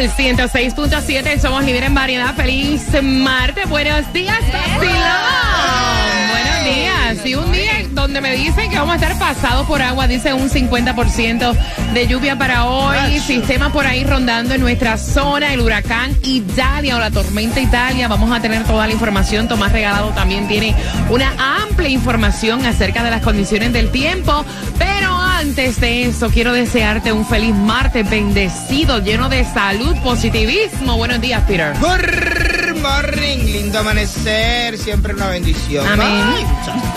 [0.00, 2.34] Sol 106.7, somos líderes en variedad.
[2.34, 4.38] Feliz martes, buenos días.
[4.78, 7.26] Buenos días.
[7.26, 10.48] Y un día donde me dicen que vamos a estar pasados por agua, dice un
[10.48, 11.54] 50%
[11.92, 13.20] de lluvia para hoy.
[13.20, 18.08] Sistema por ahí rondando en nuestra zona, el huracán Italia o la tormenta Italia.
[18.08, 19.48] Vamos a tener toda la información.
[19.48, 20.74] Tomás Regalado también tiene
[21.10, 21.30] una
[21.62, 24.46] amplia información acerca de las condiciones del tiempo.
[24.78, 30.98] Pero antes de eso, quiero desearte un feliz martes bendecido, lleno de salud, positivismo.
[30.98, 31.72] Buenos días, Peter.
[31.80, 35.86] Good morning, lindo amanecer, siempre una bendición.
[35.86, 36.06] Amén.
[36.06, 36.46] Ay,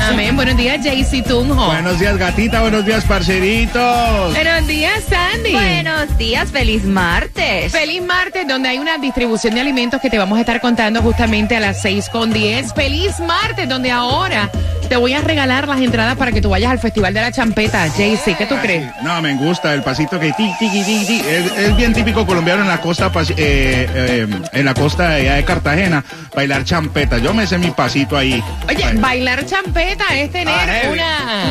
[0.10, 0.36] Amén.
[0.36, 1.68] Buenos días, JC Tunjo.
[1.68, 2.60] Buenos días, gatita.
[2.60, 4.34] Buenos días, parceritos.
[4.34, 5.54] Buenos días, Sandy.
[5.54, 7.72] Buenos días, feliz martes.
[7.72, 11.56] Feliz martes, donde hay una distribución de alimentos que te vamos a estar contando justamente
[11.56, 12.74] a las 6 con 10.
[12.74, 14.52] Feliz martes, donde ahora
[14.90, 17.88] te voy a regalar las entradas para que tú vayas al Festival de la Champeta.
[17.88, 18.90] JC, ¿qué tú crees?
[19.04, 21.22] No, me gusta el pasito que ti, ti, ti, ti, ti.
[21.28, 25.36] Es, es bien típico colombiano en la costa, eh, eh, en la costa de, allá
[25.36, 26.04] de Cartagena,
[26.36, 27.18] bailar champeta.
[27.18, 28.44] Yo me sé mi pasito ahí.
[28.68, 31.43] Oye, bailar champeta es tener Ah, una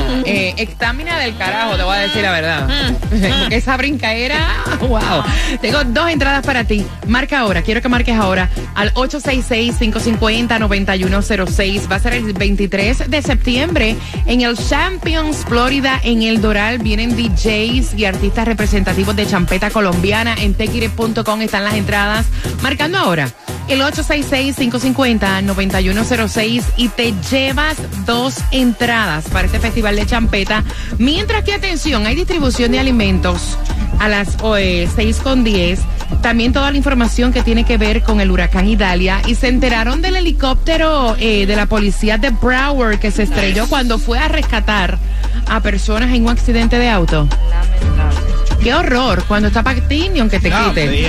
[0.63, 2.69] estamina del carajo, te voy a decir la verdad.
[3.11, 4.49] Porque esa brincaera,
[4.81, 5.23] wow.
[5.61, 6.85] Tengo dos entradas para ti.
[7.07, 11.91] Marca ahora, quiero que marques ahora al 866-550-9106.
[11.91, 13.97] Va a ser el 23 de septiembre
[14.27, 16.79] en el Champions Florida en el Doral.
[16.79, 20.35] Vienen DJs y artistas representativos de champeta colombiana.
[20.39, 22.27] En tequire.com están las entradas.
[22.63, 23.29] Marcando ahora
[23.69, 30.65] el 866-550-9106 y te llevas dos entradas para este festival de champeta.
[30.99, 33.57] Mientras que, atención, hay distribución de alimentos
[33.99, 35.81] a las eh, 6 con 10.
[36.23, 39.23] También toda la información que tiene que ver con el huracán Idalia.
[39.27, 43.99] Y se enteraron del helicóptero eh, de la policía de Broward que se estrelló cuando
[43.99, 44.99] fue a rescatar
[45.47, 47.29] a personas en un accidente de auto.
[47.51, 48.32] Lamentable.
[48.63, 51.07] Qué horror cuando está para ti ni aunque te No, quiten.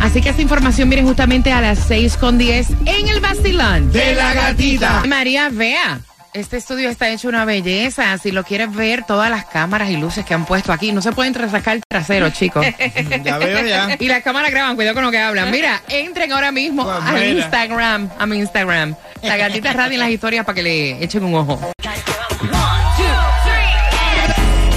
[0.00, 3.92] Así que esta información viene justamente a las 6 con 10 en el Bastilán.
[3.92, 5.02] De la gatita.
[5.06, 6.00] María, vea.
[6.32, 8.16] Este estudio está hecho una belleza.
[8.18, 10.90] Si lo quieres ver, todas las cámaras y luces que han puesto aquí.
[10.92, 12.64] No se pueden rascar el trasero, chicos.
[13.22, 13.96] Ya veo ya.
[14.00, 15.50] Y las cámaras graban, cuidado con lo que hablan.
[15.50, 17.28] Mira, entren ahora mismo Pues mira.
[17.28, 18.94] Instagram, a mi Instagram.
[19.22, 21.60] La gatita radio en las historias para que le echen un ojo.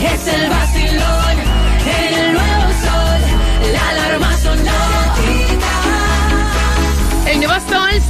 [0.04, 0.57] Es el vacilón,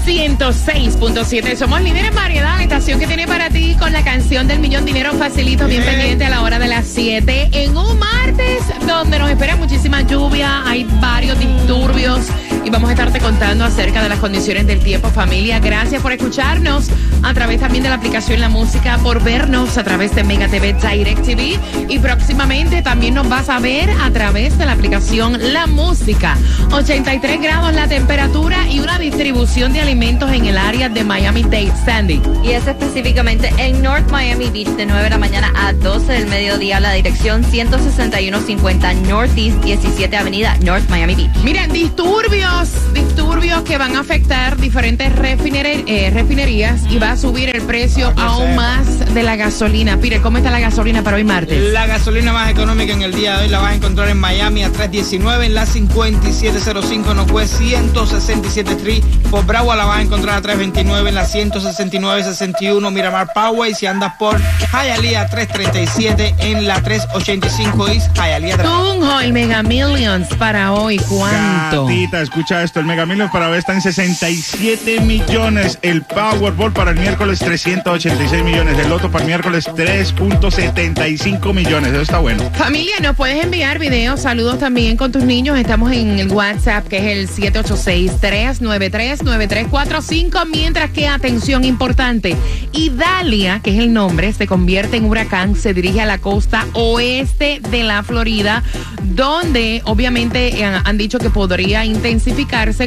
[0.08, 1.58] 106.7.
[1.58, 5.12] Somos líderes en variedad, estación que tiene para ti con la canción del millón dinero
[5.14, 5.96] facilito, bien Bien.
[5.96, 7.50] pendiente a la hora de las 7.
[7.52, 12.22] En un martes donde nos espera muchísima lluvia, hay varios disturbios
[12.68, 15.60] y vamos a estarte contando acerca de las condiciones del tiempo, familia.
[15.60, 16.90] Gracias por escucharnos
[17.24, 20.74] a través también de la aplicación La Música, por vernos a través de Mega TV
[20.74, 21.58] Direct TV
[21.88, 26.38] y próximamente también nos vas a ver a través de la aplicación La Música.
[26.72, 31.72] 83 grados la temperatura y una distribución de alimentos en el área de Miami-Dade.
[31.86, 32.22] Sandy.
[32.44, 36.28] Y es específicamente en North Miami Beach de 9 de la mañana a 12 del
[36.28, 41.32] mediodía, la dirección 16150 Northeast 17 Avenida North Miami Beach.
[41.44, 42.57] Miren, disturbios,
[42.94, 48.28] disturbios que van a afectar diferentes eh, refinerías y va a subir el precio Ah,
[48.28, 49.98] aún más de la gasolina.
[49.98, 51.72] Pire, ¿cómo está la gasolina para hoy martes?
[51.72, 54.64] La gasolina más económica en el día de hoy la vas a encontrar en Miami
[54.64, 59.04] a 3.19, en la 5705 Northwest 167 Street.
[59.30, 63.74] Por Broward la vas a encontrar a 3.29, en la 16961 Miramar Poway.
[63.74, 64.40] Si andas por
[64.72, 68.58] Hialeah 337, en la 385 East Hialeah.
[68.64, 71.86] Tunjo, el Mega Millions para hoy, ¿cuánto?
[71.86, 72.80] Gatita, escucha esto.
[72.80, 75.78] El Mega Millions para hoy está en 67 millones.
[75.82, 78.80] El Powerball para el miércoles 386 millones.
[78.80, 81.92] El Loto para el miércoles 3.75 millones.
[81.92, 82.50] Eso está bueno.
[82.54, 85.60] Familia, nos puedes enviar videos, saludos también con tus niños.
[85.60, 90.48] Estamos en el WhatsApp, que es el 786-393-9345.
[90.50, 92.38] Mientras que, atención importante,
[92.72, 97.60] Idalia, que es el nombre, se convierte en huracán, se dirige a la costa oeste
[97.70, 98.64] de la Florida,
[99.04, 102.37] donde obviamente eh, han dicho que podría intensificar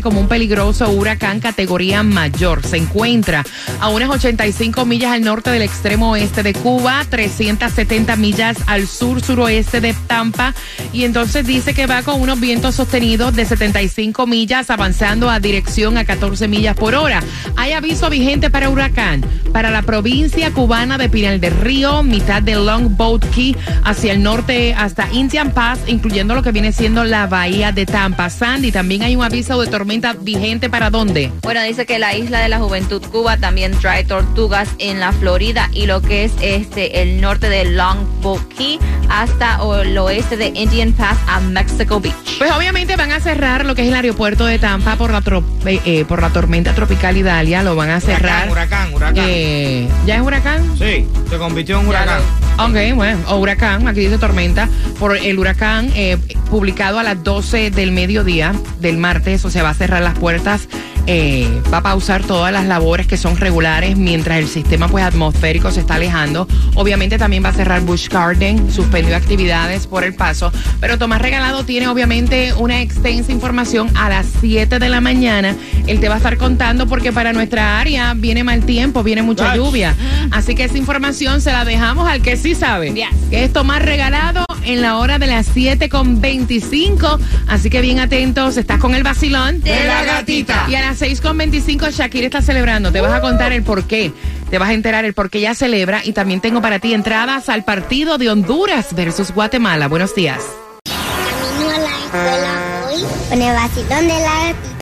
[0.03, 2.65] como un peligroso huracán categoría mayor.
[2.65, 3.45] Se encuentra
[3.81, 9.21] a unas 85 millas al norte del extremo oeste de Cuba, 370 millas al sur
[9.21, 10.55] suroeste de Tampa
[10.93, 15.99] y entonces dice que va con unos vientos sostenidos de 75 millas avanzando a dirección
[15.99, 17.21] a 14 millas por hora.
[17.57, 22.55] Hay aviso vigente para huracán para la provincia cubana de Pinal del Río, mitad de
[22.55, 27.73] Longboat Key hacia el norte hasta Indian Pass, incluyendo lo que viene siendo la bahía
[27.73, 28.31] de Tampa.
[28.31, 31.31] Sandy, también hay un aviso de tormenta vigente para dónde?
[31.43, 35.71] Bueno, dice que la isla de la Juventud Cuba también trae tortugas en la Florida
[35.73, 40.49] y lo que es este el norte de Longboat Key hasta o el oeste de
[40.55, 42.15] Indian Pass a Mexico Beach.
[42.39, 45.45] Pues obviamente van a cerrar lo que es el aeropuerto de Tampa por la, tro-
[45.65, 47.63] eh, eh, por la tormenta tropical Idalia.
[47.63, 48.49] Lo van a cerrar.
[48.51, 49.25] Huracán, huracán, huracán.
[49.29, 50.77] Eh, ¿Ya es huracán?
[50.77, 52.21] Sí, se convirtió en huracán.
[52.59, 54.69] Ok, bueno, o huracán, aquí dice tormenta,
[54.99, 56.19] por el huracán eh,
[56.51, 60.69] publicado a las 12 del mediodía del martes, o sea, va a cerrar las puertas,
[61.07, 65.71] eh, va a pausar todas las labores que son regulares mientras el sistema pues atmosférico
[65.71, 66.47] se está alejando.
[66.75, 71.65] Obviamente también va a cerrar Bush Garden, suspendió actividades por el paso, pero Tomás Regalado
[71.65, 75.55] tiene obviamente una extensa información a las 7 de la mañana.
[75.87, 79.57] Él te va a estar contando porque para nuestra área viene mal tiempo, viene mucha
[79.57, 79.95] lluvia.
[80.31, 82.93] Así que esa información se la dejamos al que sí sabe.
[82.93, 83.09] Yes.
[83.31, 87.19] Que es Tomás Regalado en la hora de las 7 con 25.
[87.49, 90.67] Así que bien atentos, estás con el vacilón De la gatita.
[90.69, 92.93] Y a las 6 con 25 Shakira está celebrando.
[92.93, 94.13] Te vas a contar el por qué.
[94.51, 96.03] Te vas a enterar el por qué ella celebra.
[96.05, 99.89] Y también tengo para ti entradas al partido de Honduras versus Guatemala.
[99.89, 100.45] Buenos días.
[100.87, 104.80] A la escuela hoy con el de la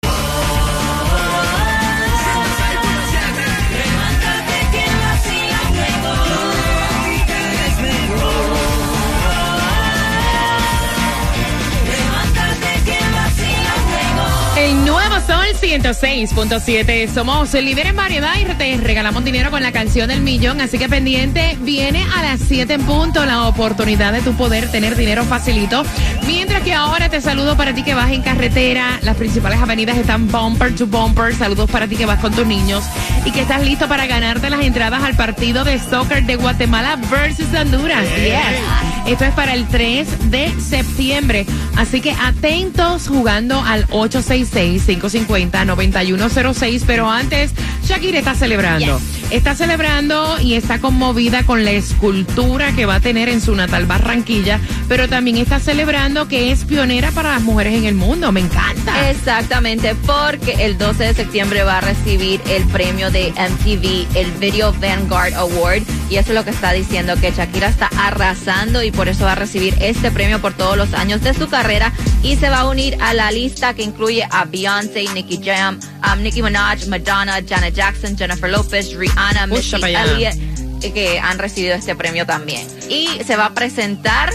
[15.48, 17.08] Sol 106.7.
[17.08, 20.60] Somos líderes en variedad y te regalamos dinero con la canción del millón.
[20.60, 24.96] Así que pendiente, viene a las 7 en punto la oportunidad de tu poder tener
[24.96, 25.84] dinero facilito.
[26.26, 28.98] Mientras que ahora te saludo para ti que vas en carretera.
[29.02, 31.34] Las principales avenidas están bumper to bumper.
[31.34, 32.84] Saludos para ti que vas con tus niños
[33.24, 37.52] y que estás listo para ganarte las entradas al partido de soccer de Guatemala versus
[37.54, 38.04] Honduras.
[38.16, 38.87] Yes.
[39.08, 41.46] Esto es para el 3 de septiembre.
[41.76, 46.82] Así que atentos jugando al 866-550-9106.
[46.86, 47.52] Pero antes,
[47.86, 49.00] Shakira está celebrando.
[49.30, 53.86] Está celebrando y está conmovida con la escultura que va a tener en su natal
[53.86, 54.60] Barranquilla.
[54.88, 58.30] Pero también está celebrando que es pionera para las mujeres en el mundo.
[58.30, 59.10] Me encanta.
[59.10, 64.74] Exactamente, porque el 12 de septiembre va a recibir el premio de MTV, el Video
[64.74, 69.08] Vanguard Award, y eso es lo que está diciendo, que Shakira está arrasando y por
[69.08, 72.48] eso va a recibir este premio por todos los años de su carrera y se
[72.48, 76.86] va a unir a la lista que incluye a Beyoncé, Nicki Jam, um, Nicki Minaj,
[76.86, 79.76] Madonna, Janet Jackson, Jennifer Lopez, Rihanna, Missy.
[79.76, 80.34] Elliott,
[80.82, 82.66] eh, que han recibido este premio también.
[82.88, 84.30] Y se va a presentar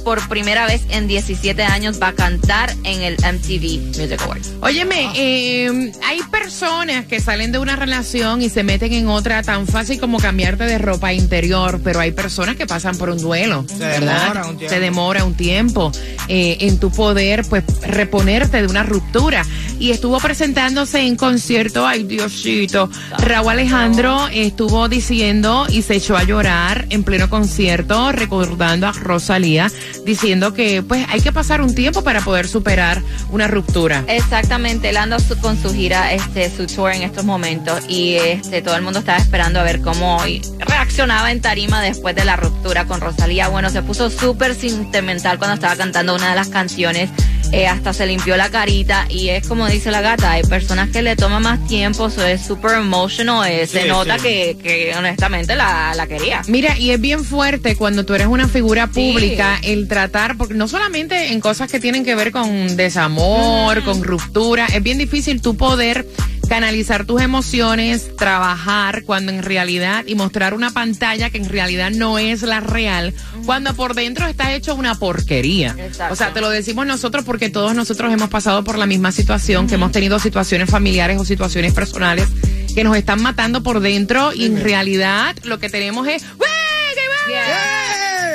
[0.00, 4.50] por primera vez en 17 años, va a cantar en el MTV Music Awards.
[4.60, 9.66] Óyeme, eh, hay personas que salen de una relación y se meten en otra tan
[9.66, 13.78] fácil como cambiarte de ropa interior, pero hay personas que pasan por un duelo, Se
[13.78, 14.22] ¿verdad?
[14.34, 14.74] demora un tiempo.
[14.74, 15.92] Se demora un tiempo
[16.28, 19.44] eh, en tu poder, pues, reponerte de una ruptura.
[19.78, 26.24] Y estuvo presentándose en concierto, ay Diosito, Raúl Alejandro estuvo diciendo y se echó a
[26.24, 29.70] llorar en pleno concierto, recordando a Rosalía,
[30.04, 34.04] diciendo que, pues, hay que pasar un tiempo para poder superar una ruptura.
[34.08, 38.62] Exactamente, él anda su- con su gira, este, su tour en estos momentos y este,
[38.62, 40.22] todo el mundo estaba esperando a ver cómo
[40.58, 43.48] reaccionaba en tarima después de la ruptura con Rosalía.
[43.48, 47.10] Bueno, se puso súper sentimental cuando estaba cantando una de las canciones.
[47.52, 51.02] Eh, hasta se limpió la carita y es como dice la gata, hay personas que
[51.02, 54.22] le toma más tiempo, eso es súper emotional, eh, se nota sí.
[54.24, 56.42] Que, que honestamente la, la quería.
[56.46, 59.10] Mira, y es bien fuerte cuando tú eres una figura Sí.
[59.12, 64.02] pública el tratar, porque no solamente en cosas que tienen que ver con desamor, con
[64.02, 66.06] ruptura, es bien difícil tú poder
[66.50, 72.18] canalizar tus emociones, trabajar cuando en realidad y mostrar una pantalla que en realidad no
[72.18, 73.14] es la real,
[73.46, 75.76] cuando por dentro estás hecho una porquería.
[75.78, 76.12] Exacto.
[76.12, 79.68] O sea, te lo decimos nosotros porque todos nosotros hemos pasado por la misma situación,
[79.68, 82.26] que hemos tenido situaciones familiares o situaciones personales
[82.74, 86.24] que nos están matando por dentro y en realidad lo que tenemos es.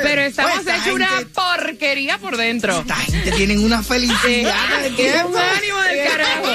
[0.02, 2.80] Pero estamos Pues esta hechos una porquería por dentro.
[2.80, 4.54] Esta gente tiene una felicidad
[5.26, 6.46] un ánimo del carajo.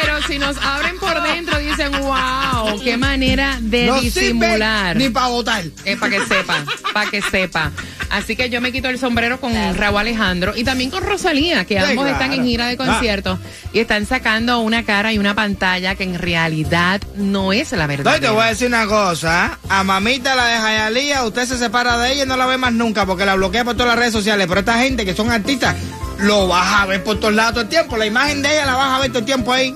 [0.00, 4.92] Pero si nos abren por dentro, dicen, wow, qué manera de No disimular.
[4.94, 5.64] sirve ni para votar.
[5.98, 7.70] para que sepa, para que sepa.
[8.10, 11.74] Así que yo me quito el sombrero con Raúl Alejandro y también con Rosalía, que
[11.74, 12.08] Sí, ambos claro.
[12.10, 13.38] están en gira de conciertos
[13.72, 18.18] y están sacando una cara y una pantalla que en realidad no es la verdad.
[18.20, 19.78] Te voy a decir una cosa, ¿ah?
[19.80, 22.72] a mamita la de Jayalía, usted se separa de ella y no la ve más
[22.72, 24.46] nunca porque la bloquea por todas las redes sociales.
[24.48, 25.76] Pero esta gente que son artistas,
[26.18, 27.96] lo vas a ver por todos lados todo el tiempo.
[27.96, 29.72] La imagen de ella la vas a ver todo el tiempo ahí.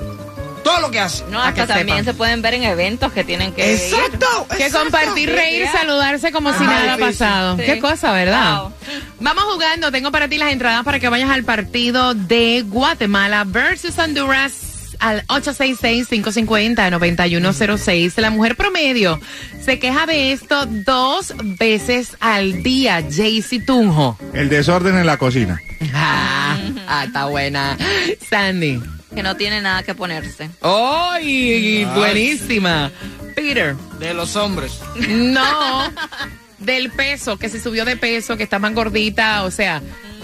[0.64, 1.24] Todo lo que hace.
[1.30, 2.04] No, hasta que también sepan.
[2.04, 3.78] se pueden ver en eventos que tienen que ir.
[3.78, 4.26] Exacto.
[4.56, 4.90] Que exacto.
[4.90, 7.56] compartir, reír, saludarse como si nada ha pasado.
[7.56, 7.62] Sí.
[7.64, 8.62] Qué cosa, ¿verdad?
[8.62, 8.72] Wow.
[9.20, 9.92] Vamos jugando.
[9.92, 14.62] Tengo para ti las entradas para que vayas al partido de Guatemala versus Honduras
[15.00, 18.18] al 866-550-9106.
[18.20, 19.20] La mujer promedio
[19.62, 23.02] se queja de esto dos veces al día.
[23.02, 24.18] Jaycee Tunjo.
[24.32, 25.60] El desorden en la cocina.
[25.92, 26.56] Ah,
[26.88, 27.76] ah, está buena.
[28.30, 28.80] Sandy.
[29.14, 30.50] Que no tiene nada que ponerse.
[30.60, 31.84] ¡Ay!
[31.94, 32.90] Buenísima.
[33.34, 33.76] Peter.
[33.98, 34.80] De los hombres.
[35.08, 35.84] No,
[36.58, 39.82] del peso, que se subió de peso, que está más gordita, o sea,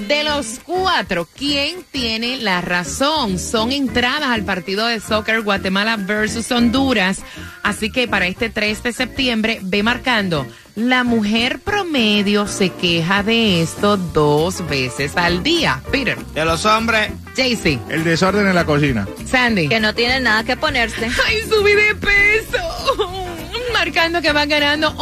[0.08, 3.38] de los cuatro, ¿quién tiene la razón?
[3.38, 7.20] Son entradas al partido de soccer Guatemala versus Honduras,
[7.62, 10.46] así que para este 3 de septiembre ve marcando.
[10.76, 15.82] La mujer promedio se queja de esto dos veces al día.
[15.90, 17.10] Peter, De los hombres.
[17.36, 19.06] Jaycee, El desorden en la cocina.
[19.26, 19.68] Sandy.
[19.68, 21.10] Que no tiene nada que ponerse.
[21.26, 23.26] ¡Ay, subí de peso!
[23.74, 24.94] Marcando que van ganando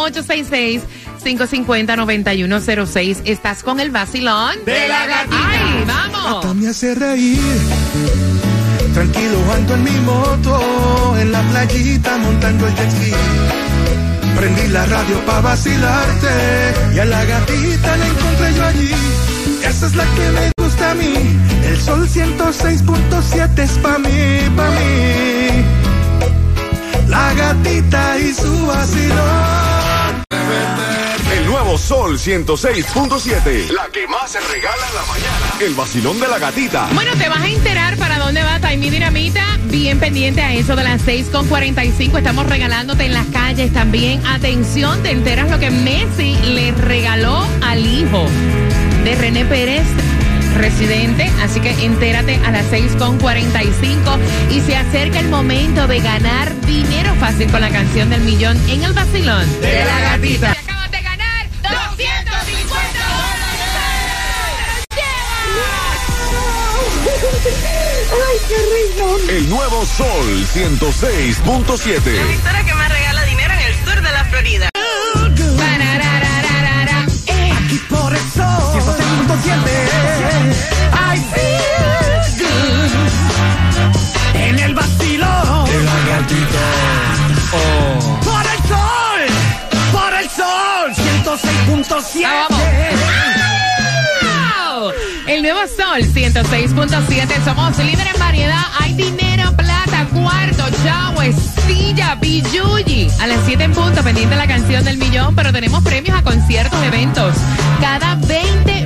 [1.37, 3.23] 866-550-9106.
[3.25, 4.64] ¿Estás con el vacilón?
[4.64, 5.37] De la gatita.
[5.49, 6.54] ¡Ay, vamos!
[6.56, 7.40] me hace reír.
[8.94, 13.12] Tranquilo ando en mi moto, en la playita montando el jet ski.
[14.37, 16.28] Prendí la radio pa' vacilarte
[16.94, 18.90] y a la gatita la encontré yo allí.
[19.62, 21.14] Esa es la que me gusta a mí.
[21.64, 24.49] El sol 106.7 es pa' mí.
[32.08, 33.70] Sol 106.7.
[33.70, 35.52] La que más se regala en la mañana.
[35.60, 36.88] El vacilón de la gatita.
[36.94, 39.44] Bueno, te vas a enterar para dónde va Taimi Dinamita.
[39.64, 42.16] Bien pendiente a eso de las 6.45.
[42.16, 44.26] Estamos regalándote en las calles también.
[44.26, 48.24] Atención, te enteras lo que Messi le regaló al hijo
[49.04, 49.86] de René Pérez.
[50.54, 54.18] Residente, así que entérate a las 6.45
[54.50, 58.82] y se acerca el momento de ganar dinero fácil con la canción del millón en
[58.82, 60.56] el vacilón De la gatita.
[69.28, 72.33] El nuevo Sol 106.7.
[72.33, 74.68] Historia que más regala dinero en el sur de la Florida.
[74.75, 74.78] Eh.
[77.88, 79.54] Por 106.7.
[80.92, 82.90] I feel good.
[84.35, 85.64] En el vacilón.
[85.66, 86.64] De la gatita.
[88.25, 89.21] Por el sol.
[89.92, 90.92] Por el sol.
[91.25, 92.25] 106.7.
[92.26, 92.88] Ah, vamos.
[95.28, 97.44] El nuevo Sol 106.7.
[97.44, 98.62] Somos líderes en variedad.
[98.80, 101.35] Hay dinero, plata, cuarto, chagüe,
[101.66, 103.08] silla, billuyi.
[103.20, 105.37] A las 7 en punto, pendiente la canción del millón.
[105.37, 107.35] Pero tenemos premios a conciertos, eventos.
[107.78, 108.77] Cada 20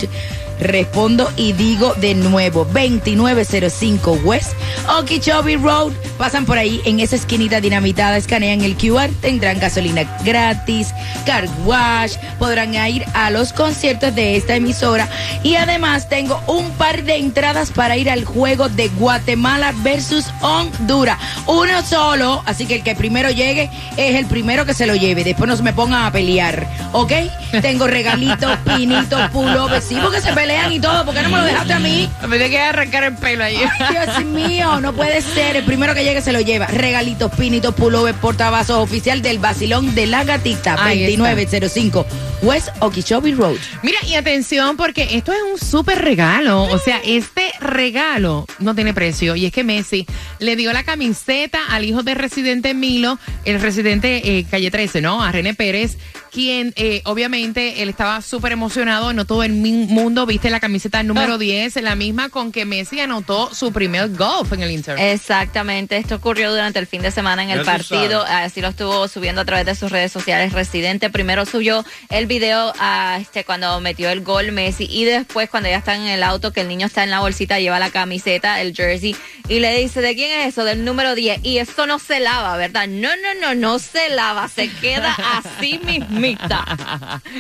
[0.60, 4.52] Respondo y digo de nuevo, 2905 West
[4.98, 5.92] Okeechobee Road.
[6.18, 10.94] Pasan por ahí en esa esquinita dinamitada, escanean el QR, tendrán gasolina gratis,
[11.26, 15.08] car wash, podrán ir a los conciertos de esta emisora
[15.42, 21.18] y además tengo un par de entradas para ir al juego de Guatemala versus Honduras.
[21.46, 25.24] Uno solo, así que el que primero llegue es el primero que se lo lleve.
[25.24, 27.12] Después no se me pongan a pelear, ¿ok?
[27.60, 31.04] Tengo regalitos, pinitos, pullovers, sí, porque se pelean y todo.
[31.04, 32.08] ¿Por qué no me lo dejaste a mí?
[32.28, 33.56] Me tengo que arrancar el pelo ahí.
[33.56, 35.56] Ay, Dios mío, no puede ser.
[35.56, 36.66] El primero que llegue se lo lleva.
[36.66, 41.22] Regalitos, pinitos, pullover, portavasos oficial del Basilón de la Gatita, Ahí está.
[41.22, 42.06] 2905
[42.42, 43.56] West Okeechobee Road.
[43.82, 46.64] Mira, y atención, porque esto es un súper regalo.
[46.64, 49.36] O sea, este regalo no tiene precio.
[49.36, 50.06] Y es que Messi
[50.40, 55.22] le dio la camiseta al hijo de residente Milo, el residente eh, calle 13, ¿no?
[55.22, 55.96] A René Pérez,
[56.32, 59.12] quien eh, obviamente él estaba súper emocionado.
[59.12, 62.98] No todo el mi- mundo viste la camiseta número 10, la misma con que Messi
[63.00, 64.98] anotó su primer golf en el Inter.
[64.98, 69.42] Exactamente, esto ocurrió durante el fin de semana en el partido, así lo estuvo subiendo
[69.42, 71.10] a través de sus redes sociales Residente.
[71.10, 75.76] Primero subió el video a este cuando metió el gol Messi y después cuando ya
[75.76, 78.74] está en el auto que el niño está en la bolsita lleva la camiseta, el
[78.74, 79.14] jersey
[79.48, 80.64] y le dice, ¿de quién es eso?
[80.64, 82.86] Del número 10 y esto no se lava, ¿verdad?
[82.88, 86.64] No, no, no, no se lava, se queda así mismita.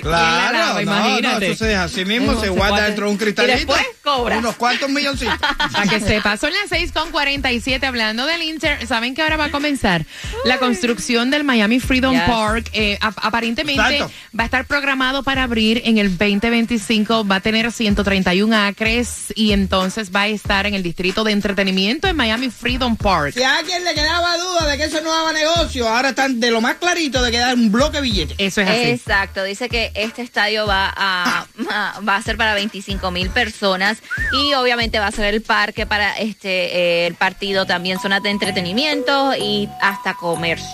[0.02, 0.74] Claro, lava?
[0.74, 1.46] no, Imagínate.
[1.46, 3.56] no, eso se deja así mismo, No, se se guarda dentro de un Y cristalito.
[3.56, 4.38] después cobra.
[4.38, 5.38] Unos cuantos milloncitos.
[5.72, 8.86] Para que sepa, son las 6 con 47 hablando del Inter.
[8.86, 10.04] ¿Saben que ahora va a comenzar
[10.44, 12.22] la construcción del Miami Freedom Yes.
[12.24, 12.70] Park?
[12.72, 14.12] Eh, ap- aparentemente Exacto.
[14.38, 17.24] va a estar programado para abrir en el 2025.
[17.24, 22.08] Va a tener 131 acres y entonces va a estar en el distrito de entretenimiento
[22.08, 23.34] en Miami Freedom Park.
[23.34, 26.50] Si a alguien le quedaba duda de que eso no daba negocio, ahora están de
[26.50, 28.36] lo más clarito de que dar un bloque de billetes.
[28.40, 28.80] Eso es así.
[28.80, 31.46] Exacto, dice que este estadio va a,
[32.08, 33.98] va a ser para 25 mil personas
[34.32, 38.30] y obviamente va a ser el parque para este eh, el partido, también zonas de
[38.30, 40.66] entretenimiento y hasta comercio.